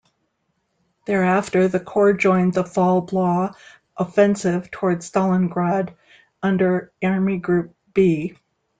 [1.05, 3.53] Thereafter the corps joined the "Fall Blau"
[3.95, 5.93] offensive towards Stalingrad
[6.41, 8.35] under Army Group B.